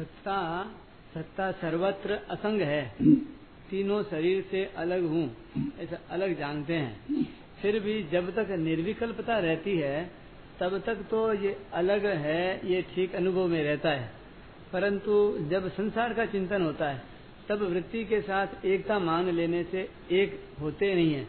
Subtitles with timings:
[0.00, 0.64] सत्ता
[1.14, 2.94] सत्ता सर्वत्र असंग है।
[3.70, 5.36] तीनों शरीर से अलग हूँ,
[5.80, 7.24] ऐसा अलग जानते हैं।
[7.62, 10.10] फिर भी जब तक निर्विकल्पता रहती है,
[10.60, 14.10] तब तक तो ये अलग है, ये ठीक अनुभव में रहता है।
[14.72, 17.02] परंतु जब संसार का चिंतन होता है,
[17.48, 21.24] तब वृत्ति के साथ एकता मान लेने से एक होते नहीं है।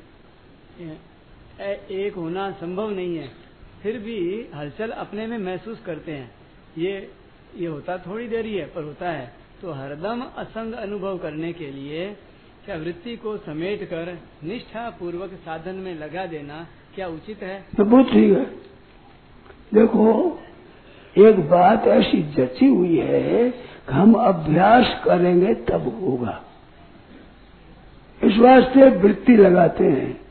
[1.91, 3.29] एक होना संभव नहीं है।
[3.83, 6.31] फिर भी हलचल अपने में महसूस करते हैं।
[6.77, 7.11] ये
[7.57, 12.15] ये होता थोड़ी देर ही पर होता है। तो हरदम असंग अनुभव करने के लिए
[12.65, 17.65] क्या वृत्ति को समेट कर निष्ठा पूर्वक साधन में लगा देना क्या उचित है?
[17.77, 18.45] तो बहुत ठीक है।
[19.73, 20.39] देखो,
[21.17, 26.43] एक बात ऐसी जची हुई है कि हम अभ्यास करेंगे तब होगा।
[28.23, 30.21] इस वास्ते वृत्ति लगाते हैं।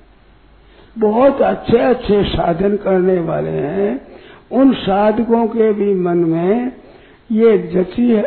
[0.99, 4.07] बहुत अच्छे अच्छे साधन करने वाले हैं।
[4.53, 6.73] उन साधकों के भी मन में
[7.31, 8.23] ये जची है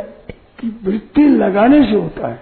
[0.60, 2.42] कि वृत्ति लगाने से होता है।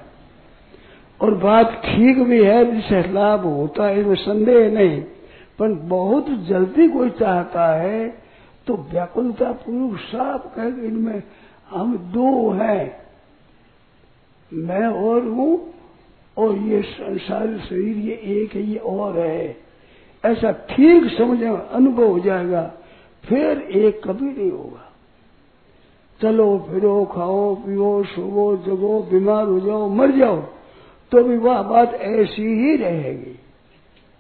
[1.19, 5.01] और बात ठीक भी है जिससे लाभ होता है, इसमें संदेह नहीं।
[5.59, 8.07] पर बहुत जल्दी कोई चाहता है
[8.67, 11.21] तो व्याकुलता पूर्व साफ़ कह इनमें
[11.69, 13.01] हम दो हैं।
[14.51, 15.73] मैं और हूँ,
[16.37, 19.57] और ये संसार शरीर, ये एक है, ये और है।
[20.23, 22.63] ऐसा ठीक समझ अनुभव हो जाएगा,
[23.23, 24.90] फिर एक कभी नहीं होगा।
[26.21, 30.37] चलो फिरो, खाओ, पियो, सोवो, जगो, बीमार हो जाओ, मर जाओ
[31.11, 33.39] तो भी वह बात ऐसी ही रहेगी।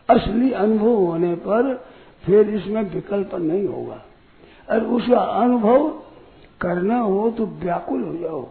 [0.09, 1.85] असली अनुभव होने पर
[2.25, 4.01] फिर इसमें विकल्प नहीं होगा।
[4.69, 5.87] और उसका अनुभव
[6.61, 8.41] करना हो तो व्याकुल हो जाओ।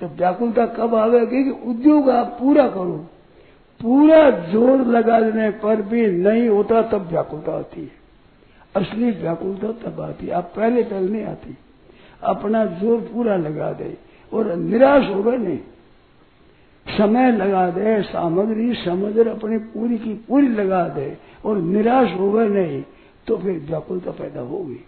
[0.00, 2.96] तो व्याकुलता कब आवेगी कि उद्योग आप पूरा करो।
[3.80, 7.90] पूरा ज़ोर लगा देने पर भी नहीं होता, तब व्याकुलता आती है।
[8.76, 11.56] असली व्याकुलता तब आती है। आप पहले पहले नहीं आती।
[12.26, 13.96] अपना ज़ोर पूरा लगा दे
[14.32, 15.58] और निराश हो गए नहीं।
[16.86, 21.06] समय लगा दे सामग्री समझ अपनी पूरी की पूरी लगा दे
[21.44, 22.82] और निराश हो गए नहीं
[23.26, 24.80] तो फिर व्याकुलता पैदा होगी।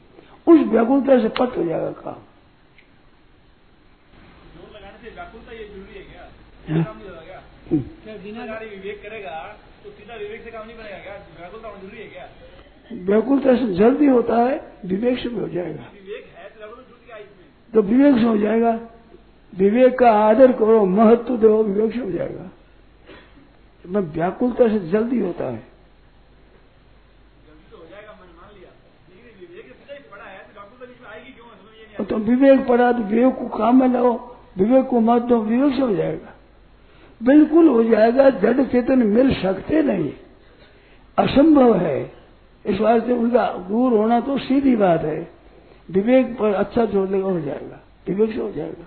[0.46, 2.20] उस व्याकुलता से पट हो जाएगा काम।
[4.52, 5.52] ज़ोर लगाने से व्याकुलता
[10.14, 12.28] विवेक से है
[13.04, 14.54] व्याकुलता जल्दी होता है
[14.86, 17.46] विवेक से भी हो जाएगा विवेक है तो व्याकुलता जुट गया इसमें
[17.76, 18.80] तो विवेक से हो जाएगा।
[19.58, 22.50] विवेक का आदर करो, महत्व दो, विवेक से हो जाएगा।
[23.88, 25.62] मैं व्याकुलता से जल्दी होता है।
[32.04, 35.80] तो विवेक पड़ा तो विवेक को काम में लाओ, विवेक को मत दो, विवेक से
[35.80, 36.34] हो जाएगा।
[37.22, 40.12] बिल्कुल हो जाएगा, जड़ चेतन मिल सकते नहीं।
[41.18, 42.12] असंभव है।
[42.66, 45.36] इस वास्ते उनका दूर होना तो सीधी बात है।
[45.90, 48.86] विवेक पर अच्छा जोड़ने का हो जाएगा। विवेक से हो जाएगा।